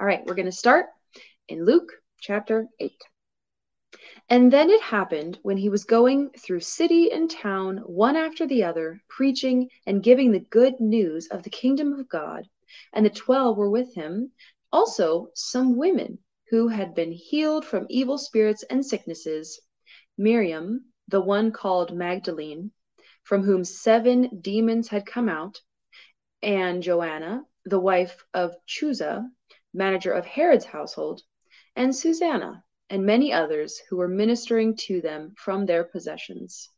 [0.00, 0.86] All right, we're going to start
[1.46, 2.90] in Luke chapter 8.
[4.30, 8.64] And then it happened when he was going through city and town, one after the
[8.64, 12.48] other, preaching and giving the good news of the kingdom of God,
[12.94, 14.32] and the twelve were with him,
[14.72, 19.60] also some women who had been healed from evil spirits and sicknesses
[20.16, 22.72] Miriam, the one called Magdalene,
[23.22, 25.60] from whom seven demons had come out,
[26.40, 29.28] and Joanna, the wife of Chuza,
[29.72, 31.22] manager of Herod's household,
[31.76, 36.68] and Susanna, and many others who were ministering to them from their possessions.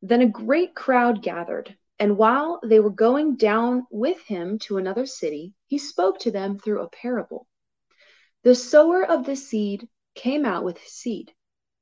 [0.00, 5.06] Then a great crowd gathered, and while they were going down with him to another
[5.06, 7.48] city, he spoke to them through a parable.
[8.44, 11.32] The sower of the seed came out with his seed.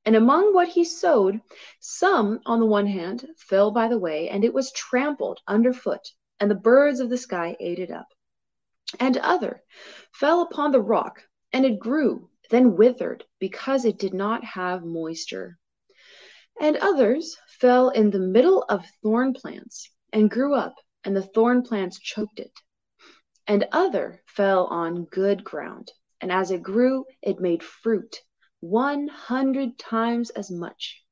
[0.06, 1.40] And among what he sowed,
[1.80, 6.50] some on the one hand fell by the way, and it was trampled underfoot, and
[6.50, 8.06] the birds of the sky ate it up
[9.00, 9.62] and other
[10.12, 15.58] fell upon the rock, and it grew, then withered, because it did not have moisture.
[16.60, 21.62] And others fell in the middle of thorn plants, and grew up, and the thorn
[21.62, 22.52] plants choked it.
[23.46, 28.20] And other fell on good ground, and as it grew, it made fruit,
[28.60, 31.02] one hundred times as much.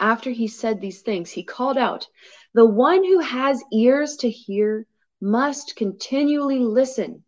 [0.00, 2.06] After he said these things, he called out,
[2.54, 4.86] The one who has ears to hear,
[5.20, 7.24] must continually listen.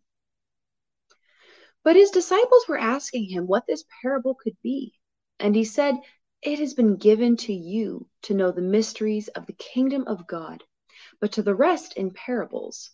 [1.83, 4.93] But his disciples were asking him what this parable could be.
[5.39, 5.95] And he said,
[6.41, 10.63] It has been given to you to know the mysteries of the kingdom of God,
[11.19, 12.91] but to the rest in parables,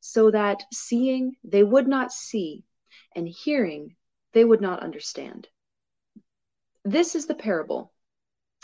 [0.00, 2.64] so that seeing they would not see,
[3.14, 3.96] and hearing
[4.32, 5.48] they would not understand.
[6.84, 7.92] This is the parable.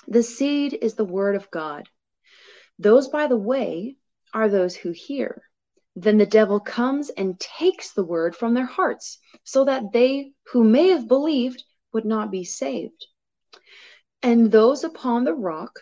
[0.06, 1.88] The seed is the word of God.
[2.78, 3.96] Those by the way
[4.34, 5.42] are those who hear.
[5.94, 10.64] Then the devil comes and takes the word from their hearts, so that they who
[10.64, 13.06] may have believed would not be saved.
[14.22, 15.80] And those upon the rock,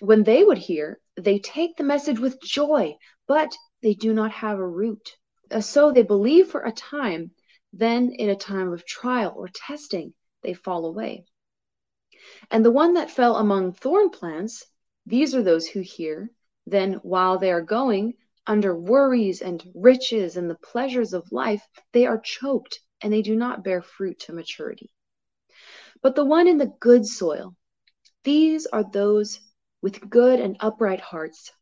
[0.00, 2.96] when they would hear, they take the message with joy,
[3.26, 5.16] but they do not have a root.
[5.50, 7.30] Uh, so they believe for a time,
[7.72, 10.12] then in a time of trial or testing,
[10.42, 11.24] they fall away.
[12.50, 14.64] And the one that fell among thorn plants,
[15.06, 16.30] these are those who hear,
[16.66, 18.14] then while they are going,
[18.46, 23.36] under worries and riches and the pleasures of life, they are choked and they do
[23.36, 24.90] not bear fruit to maturity.
[26.02, 27.56] But the one in the good soil,
[28.24, 29.40] these are those
[29.82, 31.52] with good and upright hearts,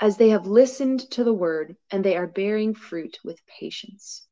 [0.00, 4.26] as they have listened to the word and they are bearing fruit with patience.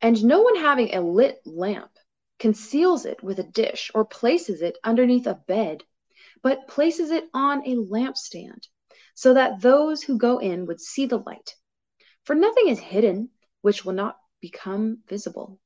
[0.00, 1.90] And no one having a lit lamp
[2.38, 5.84] conceals it with a dish or places it underneath a bed,
[6.42, 8.66] but places it on a lampstand
[9.14, 11.54] so that those who go in would see the light.
[12.24, 13.30] For nothing is hidden
[13.60, 15.58] which will not become visible.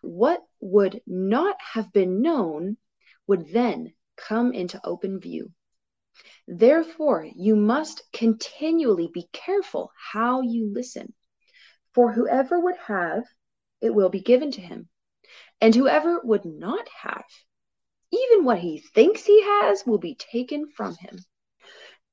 [0.00, 2.76] What would not have been known
[3.26, 5.52] would then come into open view.
[6.46, 11.12] Therefore, you must continually be careful how you listen.
[11.92, 13.24] For whoever would have,
[13.80, 14.88] it will be given to him.
[15.60, 17.24] And whoever would not have,
[18.12, 21.18] even what he thinks he has will be taken from him.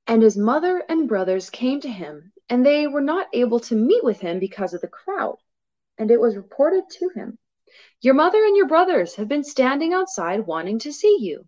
[0.08, 4.04] And his mother and brothers came to him, and they were not able to meet
[4.04, 5.38] with him because of the crowd.
[5.98, 7.38] And it was reported to him,
[8.02, 11.48] Your mother and your brothers have been standing outside wanting to see you.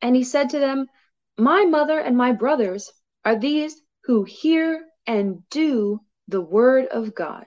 [0.00, 0.88] And he said to them,
[1.38, 2.92] My mother and my brothers
[3.24, 7.46] are these who hear and do the word of God.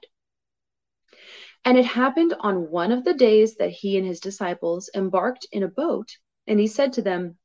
[1.66, 5.64] And it happened on one of the days that he and his disciples embarked in
[5.64, 6.08] a boat,
[6.48, 7.38] and he said to them,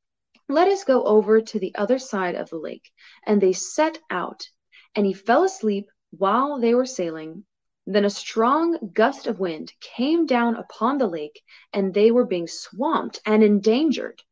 [0.50, 2.90] let us go over to the other side of the lake.
[3.26, 4.48] And they set out,
[4.94, 7.44] and he fell asleep while they were sailing.
[7.86, 11.40] Then a strong gust of wind came down upon the lake,
[11.72, 14.22] and they were being swamped and endangered.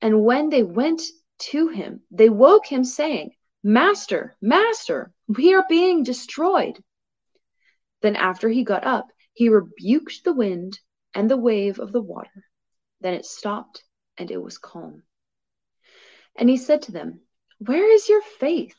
[0.00, 1.02] And when they went
[1.50, 3.32] to him, they woke him, saying,
[3.62, 6.82] Master, Master, we are being destroyed.
[8.02, 10.78] Then, after he got up, he rebuked the wind
[11.14, 12.46] and the wave of the water.
[13.00, 13.82] Then it stopped,
[14.16, 15.02] and it was calm.
[16.40, 17.20] And he said to them,
[17.58, 18.74] Where is your faith?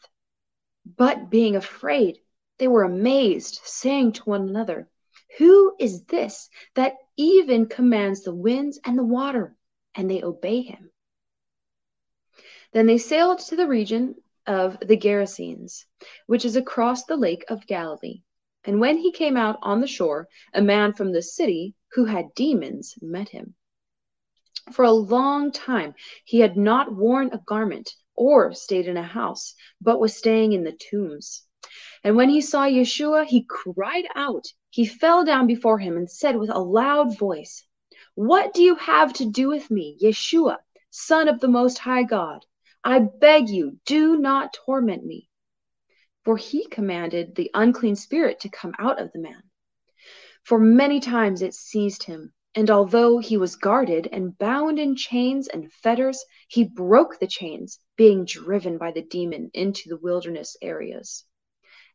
[0.84, 2.20] But being afraid,
[2.58, 4.90] they were amazed, saying to one another,
[5.38, 9.56] Who is this that even commands the winds and the water,
[9.94, 10.92] and they obey him?
[12.72, 14.16] Then they sailed to the region
[14.48, 15.86] of the Gerasenes,
[16.26, 18.24] which is across the lake of Galilee.
[18.64, 22.34] And when he came out on the shore, a man from the city who had
[22.34, 23.54] demons met him.
[24.72, 29.56] For a long time he had not worn a garment or stayed in a house,
[29.82, 31.46] but was staying in the tombs.
[32.04, 34.46] And when he saw Yeshua, he cried out.
[34.70, 37.66] He fell down before him and said with a loud voice,
[38.16, 40.58] What do you have to do with me, Yeshua,
[40.90, 42.46] Son of the Most High God?
[42.84, 45.30] I beg you, do not torment me.
[46.24, 49.44] For he commanded the unclean spirit to come out of the man.
[50.44, 55.48] For many times it seized him, and although he was guarded and bound in chains
[55.48, 61.24] and fetters, he broke the chains, being driven by the demon into the wilderness areas.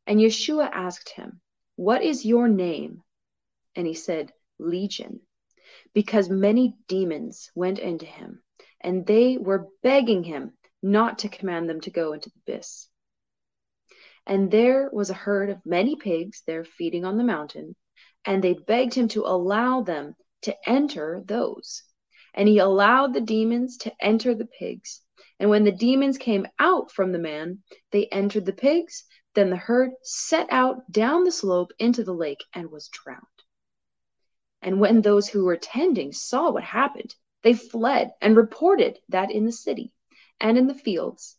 [0.06, 1.40] And Yeshua asked him,
[1.74, 3.02] What is your name?
[3.74, 5.20] And he said, Legion,
[5.92, 8.42] because many demons went into him,
[8.80, 12.88] and they were begging him not to command them to go into the abyss.
[14.26, 17.76] And there was a herd of many pigs there feeding on the mountain,
[18.24, 21.82] and they begged him to allow them to enter those.
[22.34, 25.00] And he allowed the demons to enter the pigs.
[25.38, 27.58] And when the demons came out from the man,
[27.92, 29.04] they entered the pigs.
[29.34, 33.22] Then the herd set out down the slope into the lake and was drowned.
[34.62, 39.44] And when those who were tending saw what happened, they fled and reported that in
[39.44, 39.92] the city
[40.40, 41.36] and in the fields.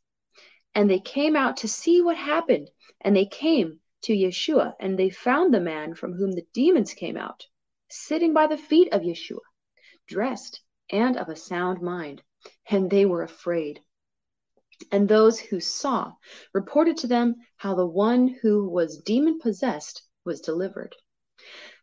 [0.76, 2.70] And they came out to see what happened.
[3.02, 7.18] And they came to Yeshua, and they found the man from whom the demons came
[7.18, 7.46] out,
[7.90, 9.40] sitting by the feet of Yeshua,
[10.08, 12.22] dressed and of a sound mind.
[12.70, 13.82] And they were afraid.
[14.92, 16.14] And those who saw
[16.54, 20.96] reported to them how the one who was demon possessed was delivered.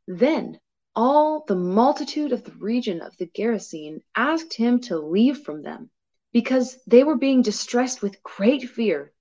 [0.07, 0.61] Then
[0.95, 5.91] all the multitude of the region of the Gerasene asked him to leave from them
[6.33, 9.13] because they were being distressed with great fear.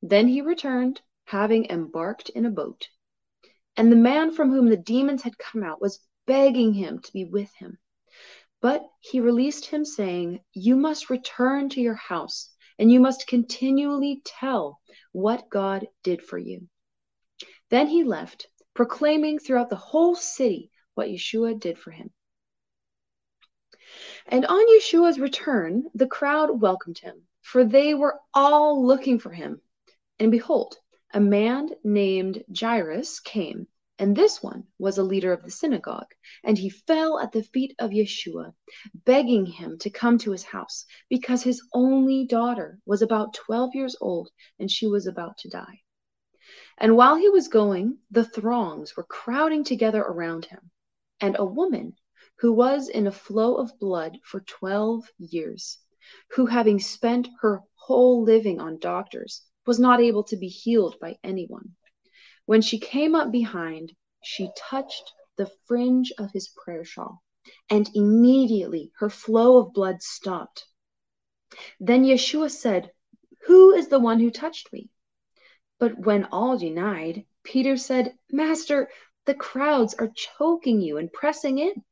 [0.00, 2.88] Then he returned, having embarked in a boat.
[3.76, 7.24] And the man from whom the demons had come out was begging him to be
[7.24, 7.78] with him.
[8.60, 14.22] But he released him, saying, You must return to your house, and you must continually
[14.24, 14.80] tell
[15.12, 16.68] what God did for you.
[17.70, 22.10] Then he left, proclaiming throughout the whole city what Yeshua did for him.
[24.26, 29.60] And on Yeshua's return, the crowd welcomed him, for they were all looking for him.
[30.18, 30.76] And behold,
[31.14, 33.66] a man named Jairus came,
[33.98, 36.14] and this one was a leader of the synagogue.
[36.42, 38.54] And he fell at the feet of Yeshua,
[38.94, 43.96] begging him to come to his house, because his only daughter was about 12 years
[44.00, 45.82] old, and she was about to die.
[46.78, 50.70] And while he was going, the throngs were crowding together around him.
[51.20, 51.94] And a woman
[52.38, 55.78] who was in a flow of blood for 12 years,
[56.30, 61.16] who, having spent her whole living on doctors, was not able to be healed by
[61.22, 61.76] anyone.
[62.46, 67.22] When she came up behind, she touched the fringe of his prayer shawl,
[67.70, 70.66] and immediately her flow of blood stopped.
[71.78, 72.92] Then Yeshua said,
[73.46, 74.90] Who is the one who touched me?
[75.78, 78.88] But when all denied, Peter said, Master,
[79.24, 81.84] the crowds are choking you and pressing in.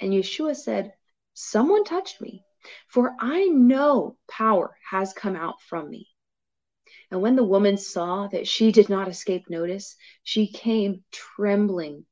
[0.00, 0.92] And Yeshua said,
[1.34, 2.44] Someone touched me,
[2.88, 6.09] for I know power has come out from me.
[7.10, 12.06] And when the woman saw that she did not escape notice, she came trembling.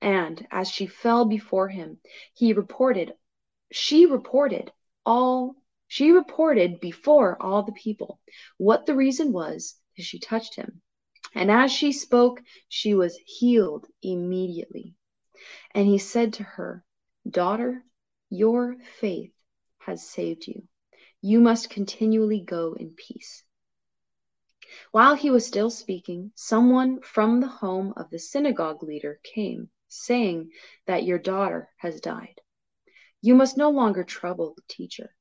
[0.00, 2.00] And as she fell before him,
[2.34, 3.12] he reported,
[3.70, 4.72] she reported
[5.04, 5.56] all,
[5.88, 8.20] she reported before all the people
[8.56, 10.80] what the reason was that she touched him.
[11.34, 14.94] And as she spoke, she was healed immediately.
[15.74, 16.84] And he said to her,
[17.28, 17.84] Daughter,
[18.30, 19.32] your faith
[19.80, 20.66] has saved you.
[21.20, 23.44] You must continually go in peace.
[24.92, 30.52] While he was still speaking, someone from the home of the synagogue leader came, saying
[30.86, 32.40] that your daughter has died.
[33.20, 35.16] You must no longer trouble the teacher.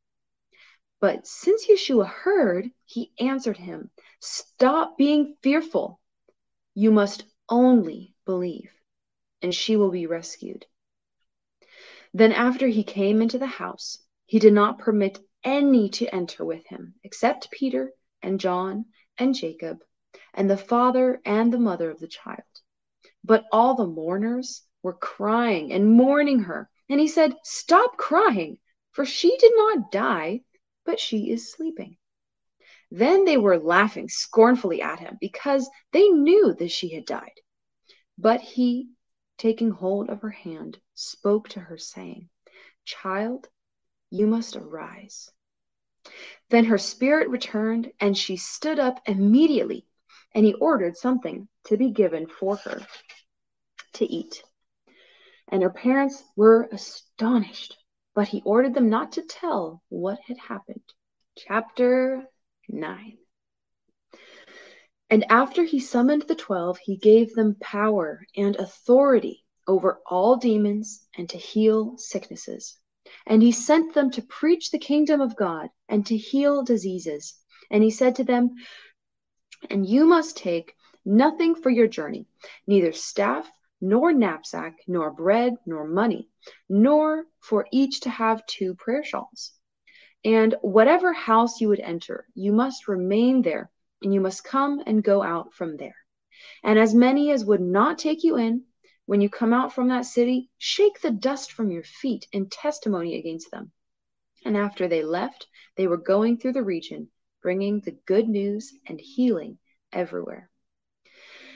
[1.00, 3.90] But since Yeshua heard, he answered him,
[4.20, 6.00] Stop being fearful.
[6.76, 8.72] You must only believe,
[9.42, 10.68] and she will be rescued.
[12.14, 16.68] Then, after he came into the house, he did not permit any to enter with
[16.68, 18.86] him, except Peter and John
[19.20, 19.84] and Jacob,
[20.34, 22.40] and the father and the mother of the child.
[23.24, 26.70] But all the mourners were crying and mourning her.
[26.88, 28.58] And he said, Stop crying,
[28.92, 30.42] for she did not die,
[30.86, 31.98] but she is sleeping.
[32.92, 37.40] Then they were laughing scornfully at him because they knew that she had died.
[38.18, 38.90] But he,
[39.38, 42.30] taking hold of her hand, spoke to her, saying,
[42.86, 43.48] Child,
[44.10, 45.30] you must arise.
[46.50, 49.86] Then her spirit returned, and she stood up immediately,
[50.34, 52.82] and he ordered something to be given for her
[53.94, 54.44] to eat.
[55.48, 57.78] And her parents were astonished,
[58.16, 60.84] but he ordered them not to tell what had happened.
[61.38, 62.28] Chapter
[62.68, 63.18] 9.
[65.12, 71.08] And after he summoned the twelve, he gave them power and authority over all demons
[71.18, 72.78] and to heal sicknesses.
[73.30, 77.36] And he sent them to preach the kingdom of God and to heal diseases.
[77.72, 78.56] And he said to them,
[79.70, 80.74] And you must take
[81.06, 82.26] nothing for your journey,
[82.68, 86.28] neither staff, nor knapsack, nor bread, nor money,
[86.68, 89.54] nor for each to have two prayer shawls.
[90.26, 93.72] And whatever house you would enter, you must remain there,
[94.02, 95.96] and you must come and go out from there.
[96.64, 98.64] And as many as would not take you in,
[99.10, 103.18] when you come out from that city, shake the dust from your feet in testimony
[103.18, 103.72] against them.
[104.46, 105.48] And after they left,
[105.78, 107.08] they were going through the region,
[107.42, 109.58] bringing the good news and healing
[109.92, 110.52] everywhere.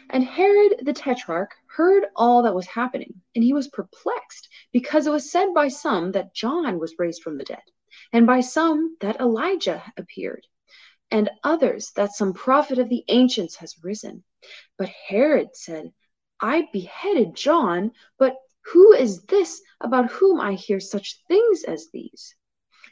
[0.09, 5.11] And Herod the Tetrarch heard all that was happening, and he was perplexed, because it
[5.11, 7.61] was said by some that John was raised from the dead,
[8.11, 10.47] and by some that Elijah appeared,
[11.11, 14.23] and others that some prophet of the ancients has risen.
[14.75, 15.93] But Herod said,
[16.43, 18.35] I beheaded John, but
[18.73, 22.35] who is this about whom I hear such things as these?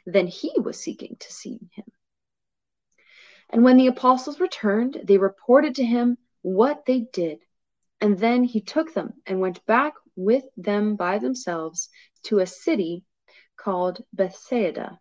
[0.06, 1.84] Then he was seeking to see him.
[3.50, 7.40] And when the apostles returned, they reported to him what they did.
[8.00, 11.90] And then he took them and went back with them by themselves
[12.24, 13.04] to a city
[13.58, 14.98] called Bethsaida.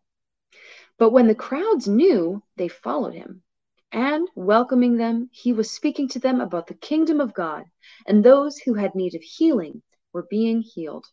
[0.97, 3.43] But when the crowds knew, they followed him.
[3.91, 7.65] And welcoming them, he was speaking to them about the kingdom of God,
[8.07, 9.81] and those who had need of healing
[10.13, 11.07] were being healed.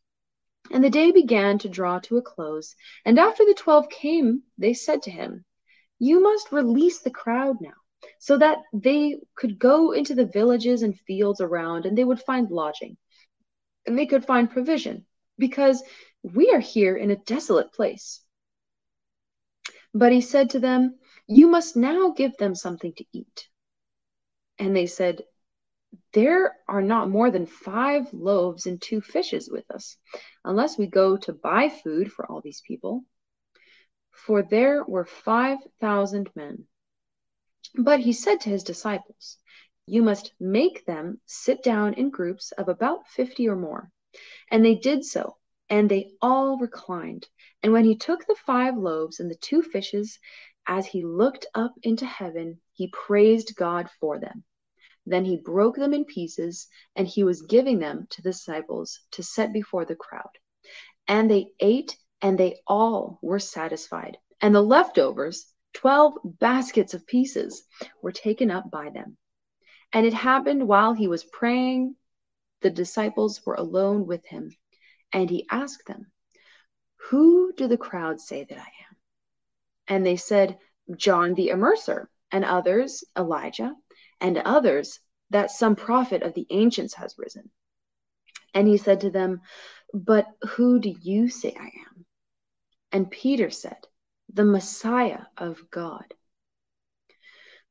[0.70, 2.74] And the day began to draw to a close.
[3.04, 5.44] And after the twelve came, they said to him,
[5.98, 7.74] You must release the crowd now
[8.18, 12.50] so that they could go into the villages and fields around and they would find
[12.50, 12.96] lodging
[13.86, 15.06] and they could find provision
[15.38, 15.82] because
[16.22, 18.20] we are here in a desolate place.
[19.94, 23.48] But he said to them, You must now give them something to eat.
[24.58, 25.22] And they said,
[26.14, 29.98] There are not more than five loaves and two fishes with us,
[30.42, 33.04] unless we go to buy food for all these people.
[34.10, 36.64] For there were five thousand men.
[37.74, 39.36] But he said to his disciples,
[39.86, 43.90] You must make them sit down in groups of about fifty or more.
[44.50, 45.36] And they did so,
[45.68, 47.28] and they all reclined.
[47.62, 50.18] And when he took the five loaves and the two fishes,
[50.68, 54.44] as he looked up into heaven, he praised God for them.
[55.06, 59.22] Then he broke them in pieces, and he was giving them to the disciples to
[59.22, 60.30] set before the crowd.
[61.08, 64.18] And they ate, and they all were satisfied.
[64.40, 67.62] And the leftovers, Twelve baskets of pieces
[68.02, 69.16] were taken up by them.
[69.92, 71.94] And it happened while he was praying,
[72.62, 74.56] the disciples were alone with him,
[75.12, 76.10] and he asked them,
[77.10, 78.87] Who do the crowd say that I am?
[79.88, 80.58] And they said,
[80.96, 83.74] John the Immerser, and others, Elijah,
[84.20, 87.50] and others, that some prophet of the ancients has risen.
[88.54, 89.40] And he said to them,
[89.92, 92.06] But who do you say I am?
[92.92, 93.76] And Peter said,
[94.32, 96.14] the Messiah of God.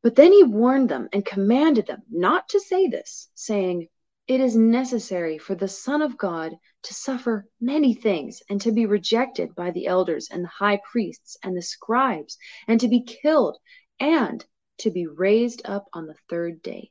[0.04, 3.88] But then he warned them and commanded them not to say this, saying,
[4.28, 6.54] It is necessary for the Son of God
[6.88, 11.38] to suffer many things and to be rejected by the elders and the high priests
[11.44, 13.58] and the scribes and to be killed
[14.00, 14.46] and
[14.78, 16.90] to be raised up on the third day.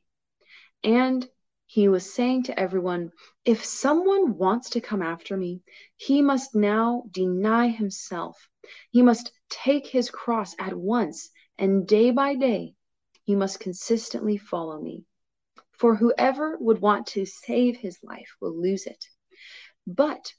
[0.83, 1.27] And
[1.65, 3.11] he was saying to everyone,
[3.43, 5.63] If someone wants to come after me,
[5.95, 8.49] he must now deny himself.
[8.91, 12.75] He must take his cross at once, and day by day,
[13.23, 15.05] he must consistently follow me.
[15.71, 19.03] For whoever would want to save his life will lose it.
[19.89, 20.33] But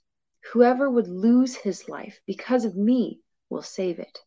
[0.52, 4.18] whoever would lose his life because of me will save it.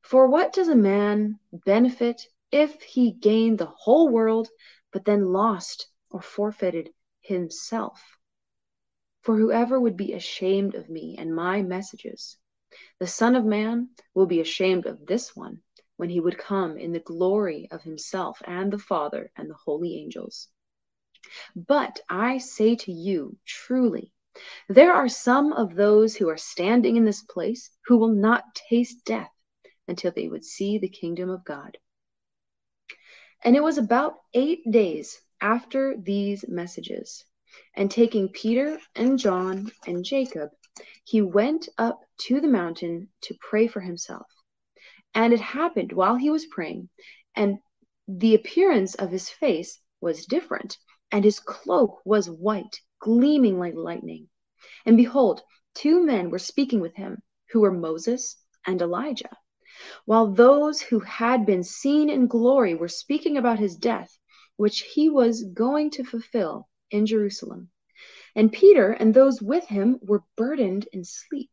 [0.00, 4.48] For what does a man benefit if he gained the whole world,
[4.90, 8.18] but then lost or forfeited himself.
[9.20, 12.38] For whoever would be ashamed of me and my messages,
[12.98, 15.62] the Son of Man will be ashamed of this one
[15.96, 19.98] when he would come in the glory of himself and the Father and the holy
[19.98, 20.48] angels.
[21.54, 24.13] But I say to you, truly,
[24.68, 29.04] there are some of those who are standing in this place who will not taste
[29.04, 29.30] death
[29.88, 31.78] until they would see the kingdom of God.
[33.42, 37.24] And it was about eight days after these messages.
[37.76, 40.50] And taking Peter and John and Jacob,
[41.04, 44.26] he went up to the mountain to pray for himself.
[45.14, 46.88] And it happened while he was praying,
[47.36, 47.58] and
[48.08, 50.78] the appearance of his face was different,
[51.12, 54.28] and his cloak was white, gleaming like lightning.
[54.86, 55.42] And behold,
[55.74, 58.36] two men were speaking with him, who were Moses
[58.66, 59.36] and Elijah,
[60.04, 64.18] while those who had been seen in glory were speaking about his death,
[64.56, 67.70] which he was going to fulfill in Jerusalem.
[68.36, 71.50] And Peter and those with him were burdened in sleep.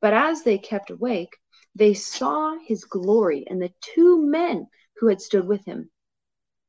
[0.00, 1.36] But as they kept awake,
[1.74, 5.90] they saw his glory and the two men who had stood with him.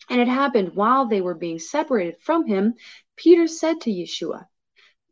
[0.10, 2.76] And it happened while they were being separated from him,
[3.16, 4.48] Peter said to Yeshua,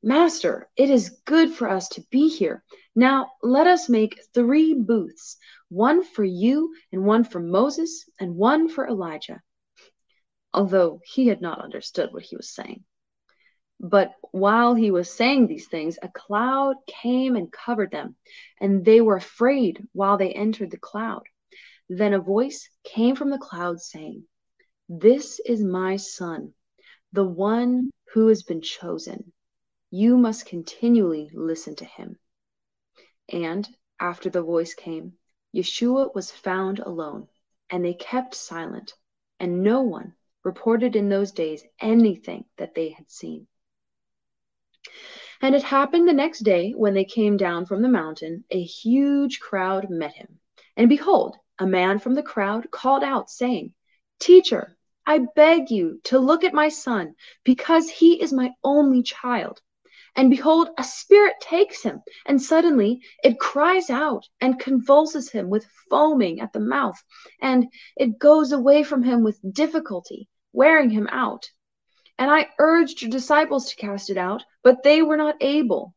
[0.01, 2.63] Master, it is good for us to be here.
[2.95, 5.37] Now let us make three booths
[5.69, 9.41] one for you, and one for Moses, and one for Elijah.
[10.53, 12.83] Although he had not understood what he was saying.
[13.79, 18.15] But while he was saying these things, a cloud came and covered them,
[18.61, 21.23] and they were afraid while they entered the cloud.
[21.89, 24.25] Then a voice came from the cloud saying,
[24.89, 26.53] This is my son,
[27.13, 29.31] the one who has been chosen.
[29.89, 32.19] You must continually listen to him.
[33.29, 33.67] And
[33.99, 35.13] after the voice came,
[35.55, 37.29] Yeshua was found alone,
[37.69, 38.93] and they kept silent,
[39.39, 43.47] and no one reported in those days anything that they had seen.
[45.41, 49.39] And it happened the next day, when they came down from the mountain, a huge
[49.39, 50.39] crowd met him.
[50.75, 53.73] And behold, a man from the crowd called out, saying,
[54.19, 59.61] Teacher, I beg you to look at my son, because he is my only child.
[60.15, 65.65] And behold, a spirit takes him, and suddenly it cries out and convulses him with
[65.89, 67.01] foaming at the mouth,
[67.41, 67.67] and
[67.97, 71.49] it goes away from him with difficulty, wearing him out.
[72.19, 75.95] And I urged your disciples to cast it out, but they were not able.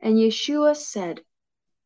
[0.00, 1.20] And Yeshua said,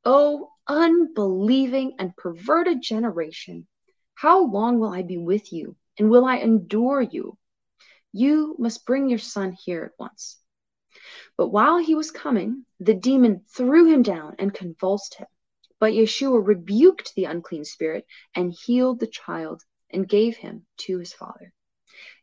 [0.05, 3.67] O unbelieving and perverted generation,
[4.15, 7.37] how long will I be with you, and will I endure you?
[8.13, 10.39] You must bring your son here at once.
[11.37, 15.27] But while he was coming, the demon threw him down and convulsed him.
[15.81, 21.13] But Yeshua rebuked the unclean spirit and healed the child and gave him to his
[21.13, 21.53] father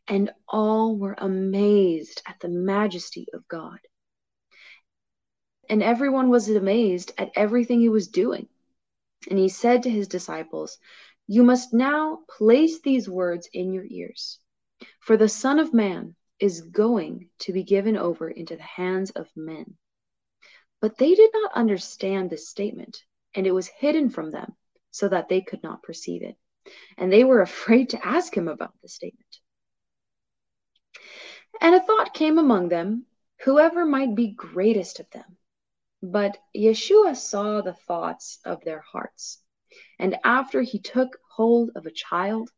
[0.08, 3.78] and all were amazed at the majesty of God.
[5.68, 8.48] And everyone was amazed at everything he was doing.
[9.30, 10.78] And he said to his disciples,
[11.32, 14.38] You must now place these words in your ears,
[15.00, 19.30] for the Son of Man is going to be given over into the hands of
[19.34, 19.78] men.
[20.82, 23.02] But they did not understand this statement,
[23.34, 24.54] and it was hidden from them
[24.90, 26.36] so that they could not perceive it.
[26.98, 29.38] And they were afraid to ask him about the statement.
[31.62, 33.06] And a thought came among them,
[33.46, 35.38] whoever might be greatest of them.
[36.02, 39.38] But Yeshua saw the thoughts of their hearts.
[39.98, 42.50] And after he took hold of a child,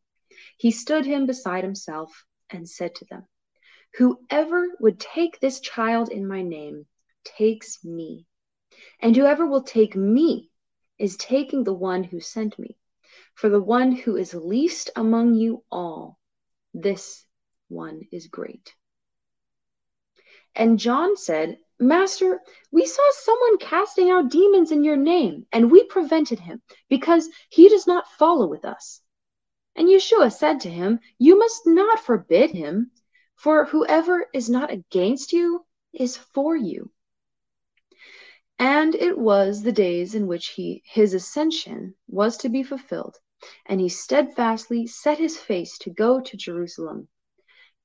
[0.56, 3.26] he stood him beside himself and said to them,
[3.94, 6.86] Whoever would take this child in my name
[7.24, 8.26] takes me.
[9.00, 10.50] And whoever will take me
[10.98, 12.76] is taking the one who sent me.
[13.34, 16.18] For the one who is least among you all,
[16.72, 17.24] this
[17.68, 18.74] one is great.
[20.54, 25.84] And John said, Master, we saw someone casting out demons in your name, and we
[25.84, 29.00] prevented him, because he does not follow with us.
[29.74, 32.92] And Yeshua said to him, You must not forbid him,
[33.34, 36.92] for whoever is not against you is for you.
[38.58, 43.18] And it was the days in which he his ascension was to be fulfilled,
[43.66, 47.08] and he steadfastly set his face to go to Jerusalem.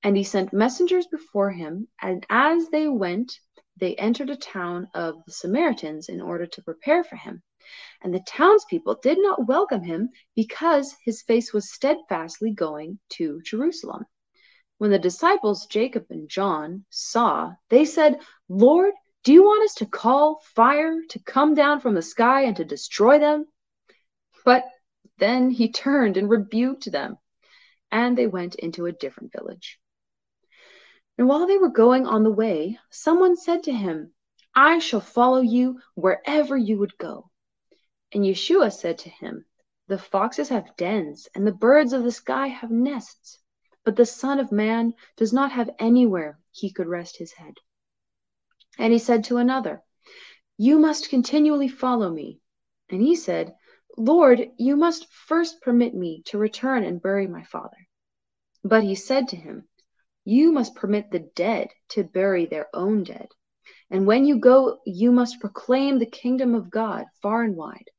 [0.04, 3.39] And he sent messengers before him, and as they went,
[3.80, 7.42] they entered a town of the Samaritans in order to prepare for him.
[8.02, 14.06] And the townspeople did not welcome him because his face was steadfastly going to Jerusalem.
[14.78, 19.86] When the disciples, Jacob and John, saw, they said, Lord, do you want us to
[19.86, 23.46] call fire to come down from the sky and to destroy them?
[24.46, 24.63] But
[25.18, 27.18] then he turned and rebuked them,
[27.92, 29.79] and they went into a different village.
[31.19, 34.13] And while they were going on the way, someone said to him,
[34.55, 37.29] I shall follow you wherever you would go.
[38.13, 39.43] And Yeshua said to him,
[39.88, 43.38] The foxes have dens, and the birds of the sky have nests,
[43.84, 47.55] but the Son of Man does not have anywhere he could rest his head.
[48.77, 49.84] And he said to another,
[50.55, 52.39] You must continually follow me.
[52.89, 53.58] And he said,
[53.97, 57.89] Lord, you must first permit me to return and bury my father.
[58.63, 59.68] But he said to him,
[60.32, 63.30] You must permit the dead to bury their own dead.
[63.89, 67.89] And when you go, you must proclaim the kingdom of God far and wide.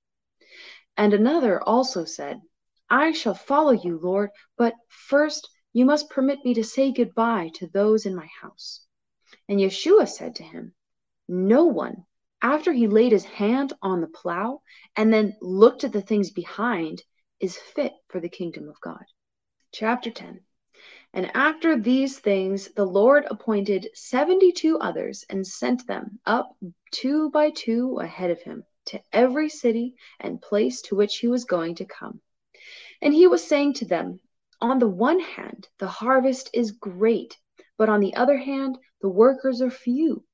[0.97, 2.41] And another also said,
[2.89, 7.67] I shall follow you, Lord, but first you must permit me to say goodbye to
[7.67, 8.87] those in my house.
[9.49, 10.73] And Yeshua said to him,
[11.27, 12.07] No one,
[12.41, 14.63] after he laid his hand on the plow
[14.95, 17.03] and then looked at the things behind,
[17.41, 19.05] is fit for the kingdom of God.
[19.73, 20.43] Chapter 10
[21.13, 26.57] And after these things, the Lord appointed seventy two others and sent them up
[26.93, 31.45] two by two ahead of him to every city and place to which he was
[31.45, 32.21] going to come.
[33.03, 34.21] And he was saying to them,
[34.61, 37.37] On the one hand, the harvest is great,
[37.77, 40.25] but on the other hand, the workers are few.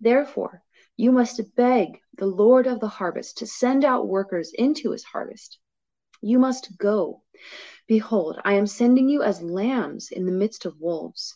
[0.00, 0.62] Therefore,
[0.96, 5.58] you must beg the Lord of the harvest to send out workers into his harvest.
[6.22, 7.24] You must go.
[7.88, 11.34] Behold, I am sending you as lambs in the midst of wolves.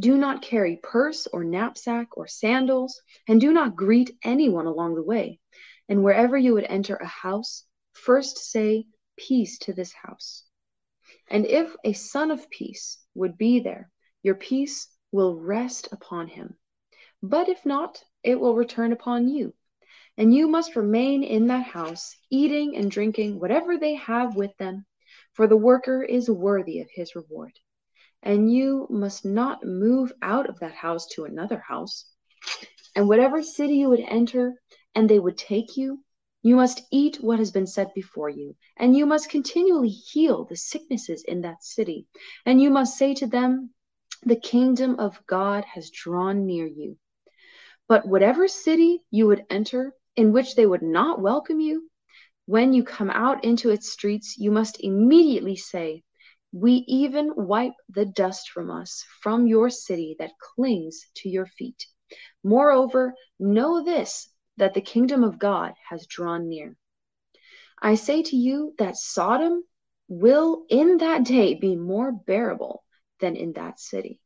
[0.00, 5.04] Do not carry purse or knapsack or sandals, and do not greet anyone along the
[5.04, 5.38] way.
[5.88, 10.42] And wherever you would enter a house, first say, Peace to this house.
[11.28, 13.90] And if a son of peace would be there,
[14.22, 16.58] your peace will rest upon him.
[17.22, 19.54] But if not, it will return upon you.
[20.18, 24.86] And you must remain in that house, eating and drinking whatever they have with them,
[25.34, 27.52] for the worker is worthy of his reward.
[28.22, 32.06] And you must not move out of that house to another house.
[32.94, 34.54] And whatever city you would enter,
[34.94, 36.02] and they would take you,
[36.42, 40.56] you must eat what has been set before you, and you must continually heal the
[40.56, 42.06] sicknesses in that city.
[42.46, 43.74] And you must say to them,
[44.22, 46.96] The kingdom of God has drawn near you.
[47.86, 51.90] But whatever city you would enter, in which they would not welcome you,
[52.46, 56.02] when you come out into its streets, you must immediately say,
[56.52, 61.86] We even wipe the dust from us, from your city that clings to your feet.
[62.42, 66.76] Moreover, know this that the kingdom of God has drawn near.
[67.82, 69.64] I say to you that Sodom
[70.08, 72.84] will in that day be more bearable
[73.20, 74.20] than in that city.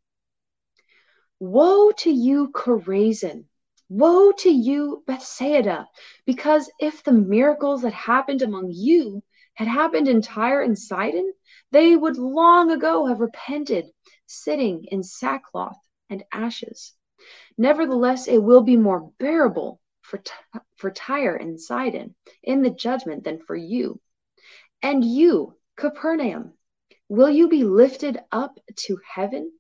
[1.39, 3.47] Woe to you, Chorazin!
[3.93, 5.89] Woe to you, Bethsaida!
[6.25, 9.25] Because if the miracles that happened among you
[9.55, 11.35] had happened in Tyre and Sidon,
[11.73, 13.91] they would long ago have repented,
[14.27, 15.77] sitting in sackcloth
[16.09, 16.95] and ashes.
[17.59, 20.23] Nevertheless, it will be more bearable for,
[20.77, 24.01] for Tyre and Sidon in the judgment than for you.
[24.83, 26.53] And you, Capernaum,
[27.09, 29.53] will you be lifted up to heaven?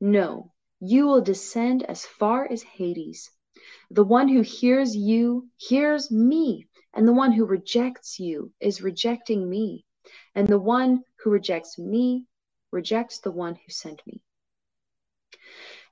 [0.00, 3.30] No, you will descend as far as Hades.
[3.90, 9.48] The one who hears you hears me, and the one who rejects you is rejecting
[9.48, 9.84] me,
[10.34, 12.26] and the one who rejects me
[12.70, 14.22] rejects the one who sent me.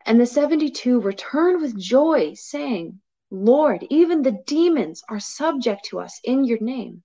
[0.06, 3.00] And the 72 returned with joy, saying,
[3.30, 7.02] Lord, even the demons are subject to us in your name.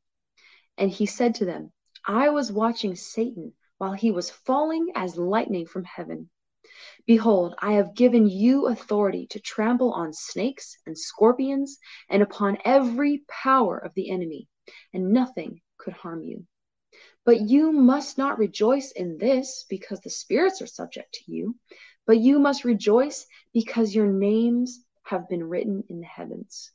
[0.78, 1.74] And he said to them,
[2.06, 6.30] I was watching Satan while he was falling as lightning from heaven.
[7.06, 11.78] Behold, I have given you authority to trample on snakes and scorpions
[12.10, 14.48] and upon every power of the enemy,
[14.94, 16.46] and nothing could harm you.
[17.26, 21.58] But you must not rejoice in this because the spirits are subject to you,
[22.06, 26.72] but you must rejoice because your names have been written in the heavens.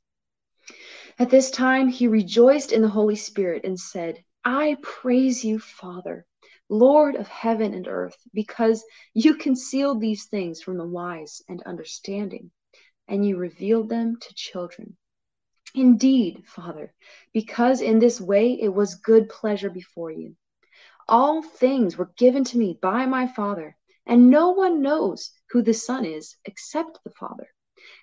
[1.19, 6.27] At this time, he rejoiced in the Holy Spirit and said, I praise you, Father,
[6.69, 12.51] Lord of heaven and earth, because you concealed these things from the wise and understanding,
[13.07, 14.97] and you revealed them to children.
[15.75, 16.95] Indeed, Father,
[17.33, 20.37] because in this way it was good pleasure before you.
[21.09, 23.77] All things were given to me by my Father,
[24.07, 27.49] and no one knows who the Son is except the Father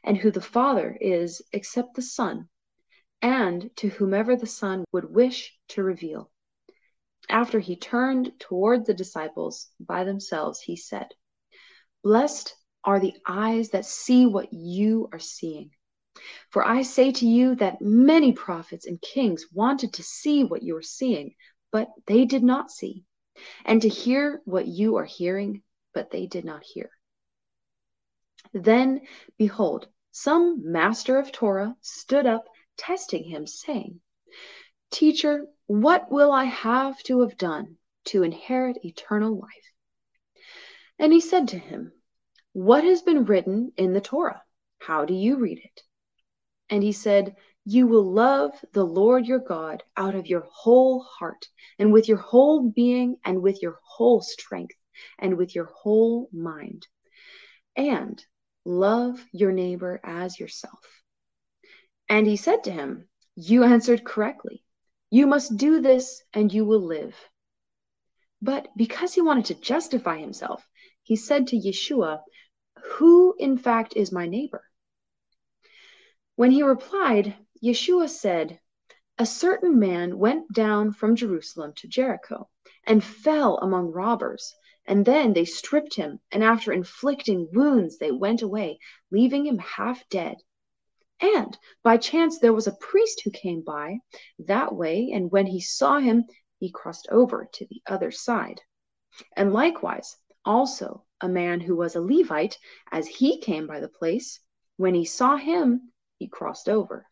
[0.04, 2.48] and who the Father is except the Son,
[3.22, 6.32] and to whomever the Son would wish to reveal.
[7.30, 11.08] After he turned toward the disciples by themselves, he said,
[12.04, 15.72] Blessed are the eyes that see what you are seeing.
[16.50, 20.78] For I say to you that many prophets and kings wanted to see what you
[20.78, 21.36] are seeing,
[21.72, 23.06] but they did not see,
[23.66, 26.92] and to hear what you are hearing, but they did not hear.
[28.54, 29.02] Then,
[29.38, 32.46] behold, some master of Torah stood up,
[32.78, 34.00] testing him, saying,
[34.92, 39.72] Teacher, what will I have to have done to inherit eternal life?
[41.00, 41.92] And he said to him,
[42.54, 44.44] What has been written in the Torah?
[44.80, 45.82] How do you read it?
[46.70, 51.48] And he said, You will love the Lord your God out of your whole heart,
[51.80, 54.76] and with your whole being, and with your whole strength,
[55.20, 56.88] and with your whole mind,
[57.76, 58.24] and
[58.66, 60.80] love your neighbor as yourself.
[62.08, 64.65] And he said to him, You answered correctly.
[65.10, 67.16] You must do this, and you will live.
[68.42, 70.68] But because he wanted to justify himself,
[71.04, 72.22] he said to Yeshua,
[72.94, 74.64] Who in fact is my neighbor?
[76.36, 78.60] When he replied, Yeshua said,
[79.18, 82.50] A certain man went down from Jerusalem to Jericho
[82.86, 84.54] and fell among robbers.
[84.86, 90.08] And then they stripped him, and after inflicting wounds, they went away, leaving him half
[90.10, 90.38] dead.
[91.34, 93.98] And by chance there was a priest who came by
[94.38, 96.26] that way, and when he saw him,
[96.60, 98.62] he crossed over to the other side.
[99.36, 102.60] And likewise, also a man who was a Levite,
[102.92, 104.40] as he came by the place,
[104.78, 107.08] when he saw him, he crossed over.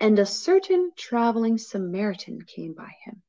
[0.00, 3.22] And a certain traveling Samaritan came by him.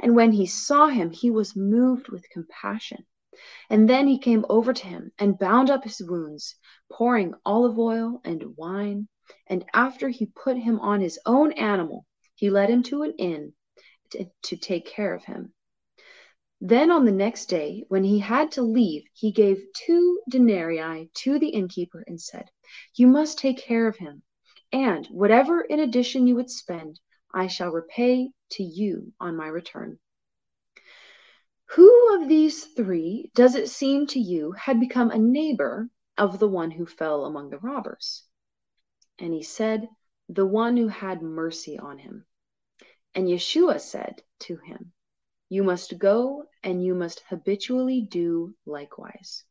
[0.00, 3.06] And when he saw him, he was moved with compassion.
[3.68, 6.56] And then he came over to him and bound up his wounds,
[6.90, 9.08] pouring olive oil and wine
[9.48, 13.52] and after he put him on his own animal, he led him to an inn
[14.10, 15.52] to, to take care of him.
[16.60, 21.38] Then on the next day, when he had to leave, he gave two denarii to
[21.38, 22.50] the innkeeper and said,
[22.94, 24.22] You must take care of him,
[24.72, 27.00] and whatever in addition you would spend,
[27.34, 29.98] I shall repay to you on my return.
[31.70, 36.48] Who of these three does it seem to you had become a neighbor of the
[36.48, 38.22] one who fell among the robbers?
[39.18, 39.88] And he said,
[40.28, 42.26] The one who had mercy on him.
[43.14, 44.92] And Yeshua said to him,
[45.48, 49.44] You must go and you must habitually do likewise.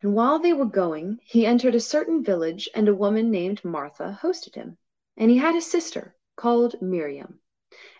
[0.00, 4.18] And while they were going, he entered a certain village, and a woman named Martha
[4.22, 4.78] hosted him.
[5.16, 7.40] And he had a sister called Miriam.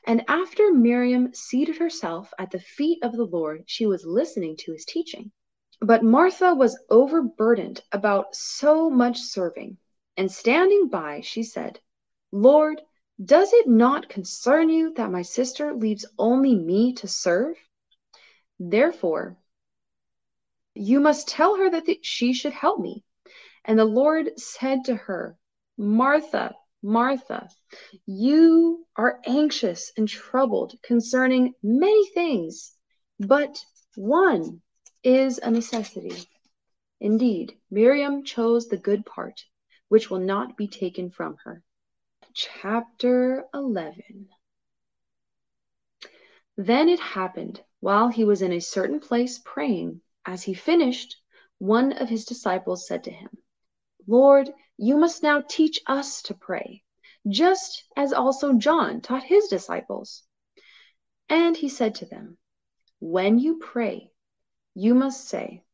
[0.05, 4.73] And after Miriam seated herself at the feet of the Lord, she was listening to
[4.73, 5.33] his teaching.
[5.81, 9.79] But Martha was overburdened about so much serving,
[10.17, 11.79] and standing by, she said,
[12.33, 12.83] Lord,
[13.25, 17.57] does it not concern you that my sister leaves only me to serve?
[18.59, 19.37] Therefore,
[20.75, 23.05] you must tell her that she should help me.
[23.65, 25.39] And the Lord said to her,
[25.77, 27.49] Martha, Martha,
[28.05, 32.77] you are anxious and troubled concerning many things,
[33.21, 33.65] but
[33.95, 34.61] one
[35.03, 36.29] is a necessity.
[37.01, 39.45] Indeed, Miriam chose the good part,
[39.89, 41.63] which will not be taken from her.
[42.35, 44.29] Chapter 11
[46.57, 51.17] Then it happened, while he was in a certain place praying, as he finished,
[51.59, 53.31] one of his disciples said to him,
[54.07, 56.83] Lord, you must now teach us to pray,
[57.29, 60.23] just as also John taught his disciples.
[61.29, 62.39] And he said to them,
[63.01, 64.13] When you pray,
[64.79, 65.65] you must say,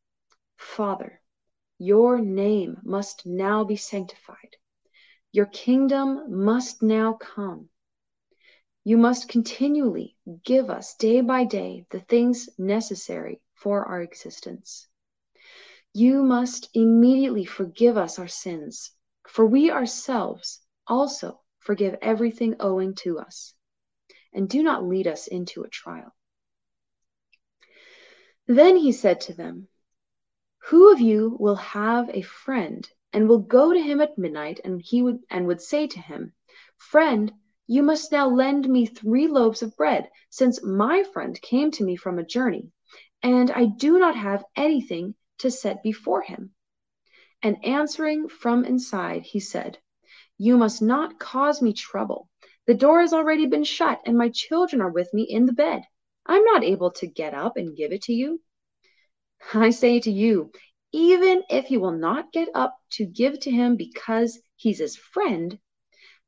[0.56, 1.20] Father,
[1.76, 4.56] your name must now be sanctified.
[5.30, 7.68] Your kingdom must now come.
[8.82, 14.88] You must continually give us day by day the things necessary for our existence.
[15.92, 18.90] You must immediately forgive us our sins,
[19.28, 23.52] for we ourselves also forgive everything owing to us.
[24.32, 26.14] And do not lead us into a trial
[28.46, 29.68] then he said to them,
[30.68, 34.82] Who of you will have a friend and will go to him at midnight and
[34.82, 36.34] he would and would say to him,
[36.76, 37.32] Friend,
[37.66, 41.96] you must now lend me three loaves of bread, since my friend came to me
[41.96, 42.70] from a journey,
[43.22, 46.54] and I do not have anything to set before him.
[47.40, 49.78] And answering from inside, he said,
[50.36, 52.28] You must not cause me trouble.
[52.66, 55.84] The door has already been shut, and my children are with me in the bed.
[56.26, 58.40] I'm not able to get up and give it to you.
[59.52, 60.52] I say to you,
[60.92, 65.58] even if you will not get up to give to him because he's his friend,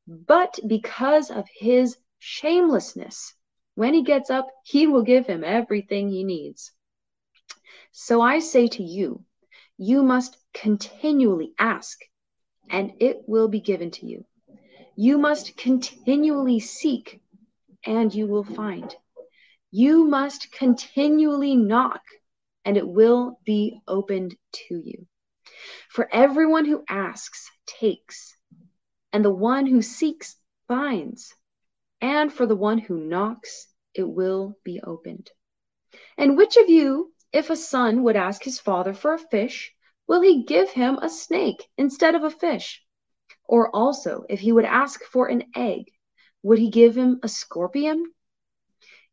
[0.07, 3.35] but because of his shamelessness,
[3.75, 6.73] when he gets up, he will give him everything he needs.
[7.93, 9.25] So I say to you,
[9.79, 11.99] you must continually ask,
[12.69, 14.25] and it will be given to you.
[14.97, 17.21] You must continually seek,
[17.85, 18.95] and you will find.
[19.71, 22.03] You must continually knock,
[22.65, 25.07] and it will be opened to you.
[25.89, 28.37] For everyone who asks takes,
[29.13, 30.37] and the one who seeks
[30.69, 31.35] finds,
[32.01, 35.31] and for the one who knocks, it will be opened.
[36.17, 39.75] And which of you, if a son would ask his father for a fish,
[40.07, 42.85] will he give him a snake instead of a fish?
[43.45, 45.91] Or also, if he would ask for an egg,
[46.43, 48.05] would he give him a scorpion?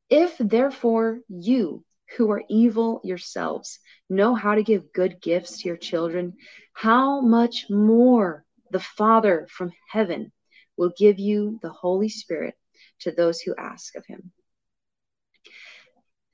[0.09, 1.85] If therefore you,
[2.17, 6.37] who are evil yourselves know how to give good gifts to your children,
[6.73, 10.31] how much more the Father from heaven
[10.77, 12.55] will give you the Holy Spirit
[12.99, 14.31] to those who ask of him.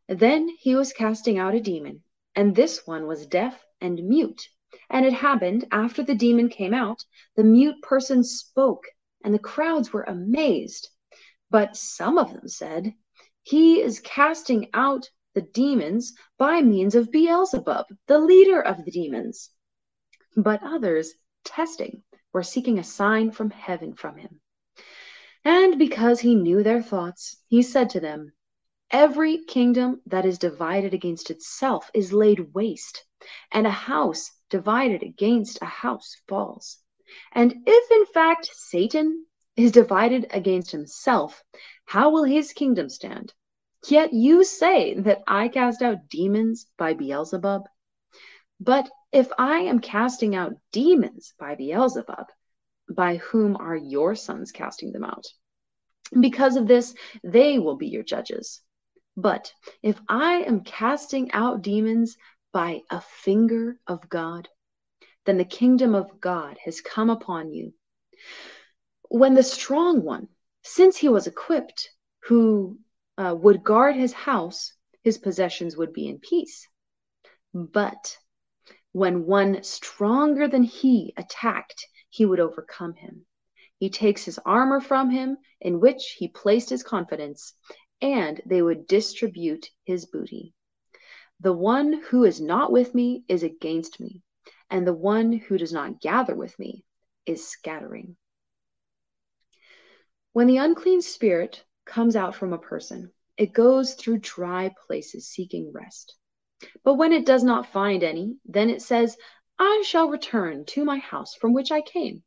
[0.07, 2.03] Then he was casting out a demon,
[2.35, 4.49] and this one was deaf and mute.
[4.89, 7.03] And it happened after the demon came out,
[7.35, 8.85] the mute person spoke,
[9.23, 10.89] and the crowds were amazed.
[11.51, 12.93] But some of them said,
[13.43, 19.49] He is casting out the demons by means of Beelzebub, the leader of the demons.
[20.35, 24.41] But others, testing, were seeking a sign from heaven from him.
[25.43, 28.33] And because he knew their thoughts, he said to them,
[28.91, 33.05] Every kingdom that is divided against itself is laid waste,
[33.51, 36.79] and a house divided against a house falls.
[37.31, 39.25] And if in fact Satan
[39.55, 41.43] is divided against himself,
[41.89, 43.33] how will his kingdom stand?
[43.87, 47.63] Yet you say that I cast out demons by Beelzebub.
[48.59, 52.27] But if I am casting out demons by Beelzebub,
[52.91, 55.25] by whom are your sons casting them out?
[56.19, 58.61] Because of this, they will be your judges.
[59.17, 62.17] But if I am casting out demons
[62.51, 64.47] by a finger of God,
[65.25, 67.73] then the kingdom of God has come upon you.
[69.09, 70.27] When the strong one,
[70.69, 71.89] since he was equipped,
[72.25, 72.77] who
[73.17, 74.71] uh, would guard his house,
[75.03, 76.67] his possessions would be in peace.
[77.53, 78.15] But
[78.91, 83.25] when one stronger than he attacked, he would overcome him.
[83.77, 87.53] He takes his armor from him, in which he placed his confidence,
[87.99, 90.53] and they would distribute his booty.
[91.39, 94.21] The one who is not with me is against me,
[94.69, 96.83] and the one who does not gather with me
[97.25, 98.17] is scattering.
[100.39, 105.69] When the unclean spirit comes out from a person, it goes through dry places seeking
[105.73, 106.15] rest.
[106.81, 109.17] But when it does not find any, then it says,
[109.59, 112.23] I shall return to my house from which I came.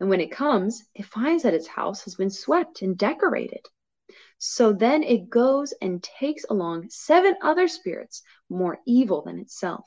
[0.00, 3.66] And when it comes, it finds that its house has been swept and decorated.
[4.38, 9.84] So then it goes and takes along seven other spirits more evil than itself.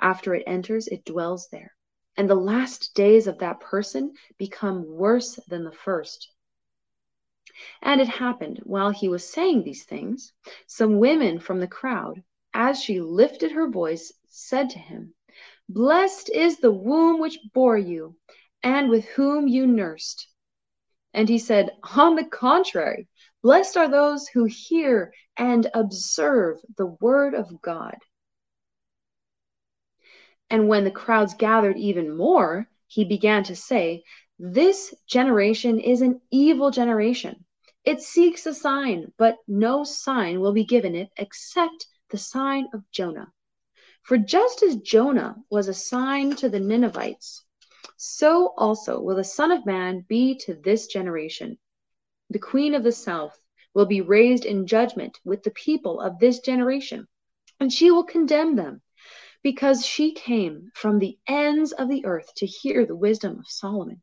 [0.00, 1.74] After it enters, it dwells there.
[2.16, 6.32] And the last days of that person become worse than the first.
[7.82, 10.32] And it happened while he was saying these things,
[10.66, 15.14] some women from the crowd, as she lifted her voice, said to him,
[15.68, 18.16] Blessed is the womb which bore you,
[18.62, 20.28] and with whom you nursed.
[21.14, 23.08] And he said, On the contrary,
[23.42, 27.96] blessed are those who hear and observe the word of God.
[30.50, 34.04] And when the crowds gathered even more, he began to say,
[34.38, 37.45] This generation is an evil generation.
[37.86, 42.82] It seeks a sign, but no sign will be given it except the sign of
[42.90, 43.32] Jonah.
[44.02, 47.44] For just as Jonah was a sign to the Ninevites,
[47.96, 51.58] so also will the Son of Man be to this generation.
[52.30, 53.38] The Queen of the South
[53.72, 57.06] will be raised in judgment with the people of this generation,
[57.60, 58.82] and she will condemn them,
[59.44, 64.02] because she came from the ends of the earth to hear the wisdom of Solomon.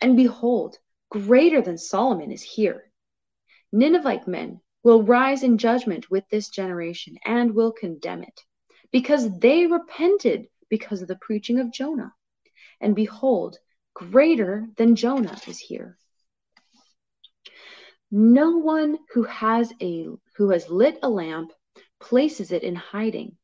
[0.00, 0.78] And behold,
[1.10, 2.87] greater than Solomon is here.
[3.72, 8.40] Ninevite men will rise in judgment with this generation and will condemn it,
[8.90, 12.14] because they repented because of the preaching of Jonah.
[12.80, 13.58] And behold,
[13.94, 15.98] greater than Jonah is here.
[18.10, 21.52] No one who has a who has lit a lamp
[22.00, 23.36] places it in hiding,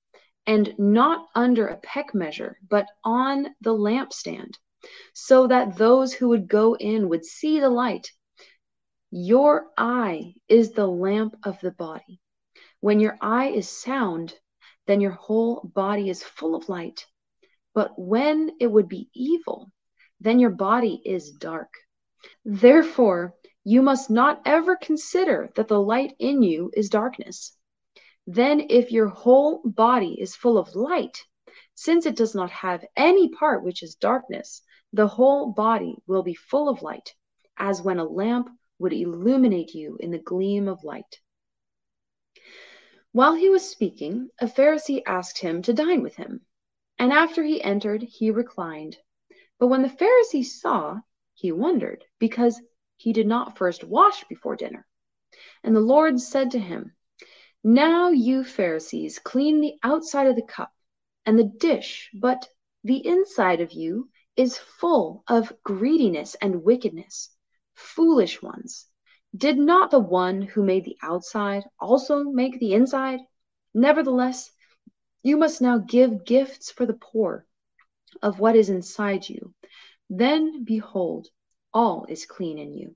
[0.47, 4.55] and not under a peck measure, but on the lampstand,
[5.13, 8.11] so that those who would go in would see the light.
[9.17, 12.21] Your eye is the lamp of the body.
[12.81, 14.35] When your eye is sound,
[14.89, 17.07] then your whole body is full of light.
[17.75, 19.71] But when it would be evil,
[20.19, 21.73] then your body is dark.
[22.45, 27.57] Therefore, you must not ever consider that the light in you is darkness.
[28.27, 31.23] Then, if your whole body is full of light,
[31.77, 34.61] since it does not have any part which is darkness,
[34.93, 37.15] the whole body will be full of light,
[37.57, 38.49] as when a lamp
[38.79, 41.21] would illuminate you in the gleam of light.
[43.13, 46.45] While he was speaking, a Pharisee asked him to dine with him.
[46.99, 48.97] And after he entered, he reclined.
[49.59, 51.01] But when the Pharisee saw,
[51.33, 52.61] he wondered, because
[52.97, 54.87] he did not first wash before dinner.
[55.63, 56.95] And the Lord said to him,
[57.63, 60.73] Now you Pharisees clean the outside of the cup
[61.27, 62.49] and the dish, but
[62.83, 67.34] the inside of you is full of greediness and wickedness.
[67.75, 68.87] Foolish ones,
[69.37, 73.21] did not the one who made the outside also make the inside?
[73.75, 74.51] Nevertheless,
[75.23, 77.47] you must now give gifts for the poor
[78.23, 79.55] of what is inside you.
[80.11, 81.29] Then, behold,
[81.73, 82.95] all is clean in you.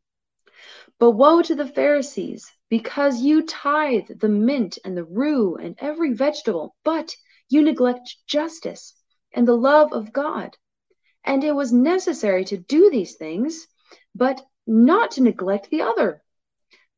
[0.99, 6.13] But woe to the Pharisees, because you tithe the mint and the rue and every
[6.13, 7.15] vegetable, but
[7.49, 8.95] you neglect justice
[9.33, 10.57] and the love of God.
[11.25, 13.67] And it was necessary to do these things,
[14.15, 16.23] but not to neglect the other.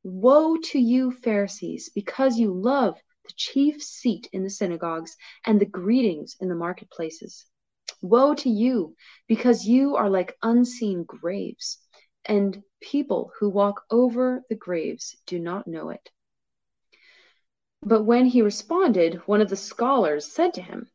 [0.03, 5.17] Woe to you, Pharisees, because you love the chief seat in the synagogues
[5.47, 7.47] and the greetings in the marketplaces.
[8.03, 8.97] Woe to you,
[9.29, 11.79] because you are like unseen graves,
[12.25, 16.11] and people who walk over the graves do not know it.
[17.83, 20.91] But when he responded, one of the scholars said to him,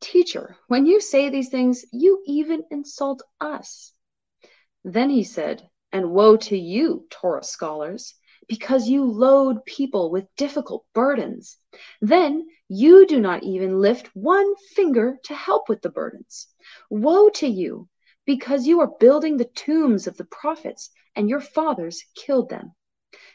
[0.00, 3.92] Teacher, when you say these things, you even insult us.
[4.84, 8.14] Then he said, And woe to you, Torah scholars,
[8.46, 11.56] because you load people with difficult burdens.
[12.00, 16.48] Then you do not even lift one finger to help with the burdens.
[16.90, 17.88] Woe to you,
[18.26, 22.74] because you are building the tombs of the prophets, and your fathers killed them.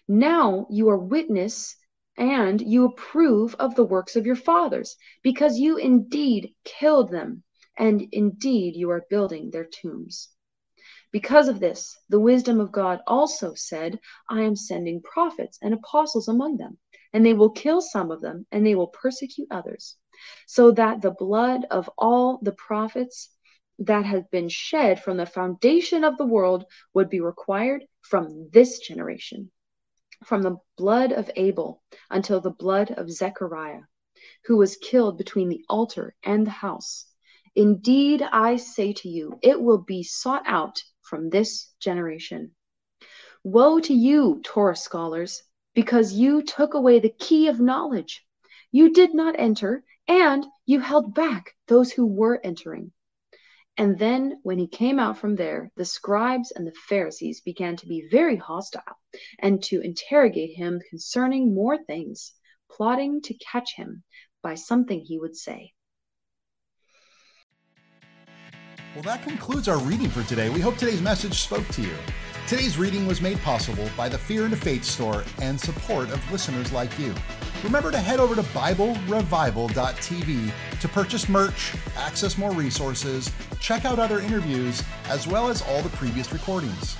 [0.08, 1.76] Now you are witness
[2.18, 7.44] and you approve of the works of your fathers, because you indeed killed them,
[7.78, 10.30] and indeed you are building their tombs.
[11.14, 16.28] Because of this, the wisdom of God also said, I am sending prophets and apostles
[16.28, 16.80] among them,
[17.14, 19.96] and they will kill some of them, and they will persecute others,
[20.48, 23.30] so that the blood of all the prophets
[23.78, 28.80] that has been shed from the foundation of the world would be required from this
[28.80, 29.52] generation,
[30.26, 33.82] from the blood of Abel until the blood of Zechariah,
[34.46, 37.06] who was killed between the altar and the house.
[37.56, 40.82] Indeed, I say to you, it will be sought out
[41.14, 42.50] from this generation.
[43.44, 45.44] Woe to you, Torah scholars,
[45.76, 48.26] because you took away the key of knowledge.
[48.72, 52.94] You did not enter, and you held back those who were entering.
[53.78, 57.88] And then, when he came out from there, the scribes and the Pharisees began to
[57.88, 58.98] be very hostile
[59.38, 62.34] and to interrogate him concerning more things,
[62.72, 64.04] plotting to catch him
[64.42, 65.74] by something he would say.
[68.94, 70.52] Well, that concludes our reading for today.
[70.52, 71.96] We hope today's message spoke to you.
[72.48, 76.72] Today's reading was made possible by the Fear and Faith store and support of listeners
[76.72, 77.16] like you.
[77.64, 84.20] Remember to head over to BibleRevival.tv to purchase merch, access more resources, check out other
[84.20, 86.96] interviews, as well as all the previous recordings.